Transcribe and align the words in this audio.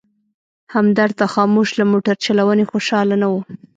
همدرد 0.73 1.13
د 1.21 1.23
خاموش 1.33 1.69
له 1.79 1.85
موټر 1.91 2.15
چلونې 2.25 2.65
خوشحاله 2.71 3.15
نه 3.21 3.27
و. 3.31 3.33